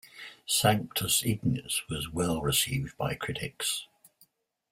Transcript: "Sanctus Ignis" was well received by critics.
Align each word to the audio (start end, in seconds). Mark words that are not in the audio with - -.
"Sanctus 0.47 1.21
Ignis" 1.23 1.83
was 1.87 2.09
well 2.11 2.41
received 2.41 2.97
by 2.97 3.13
critics. 3.13 3.85